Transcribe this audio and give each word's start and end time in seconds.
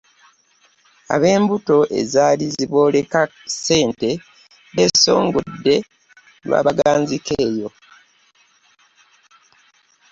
Ab’embuto 1.13 1.77
ezaali 1.99 2.45
zibooleka 2.55 3.19
ebisente, 3.27 4.09
basongodde 4.75 5.75
lwabaganzika 6.47 7.33
eyo. 7.47 7.69